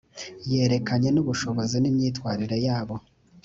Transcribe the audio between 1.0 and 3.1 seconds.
n ubushobozi n imyitwarire y abo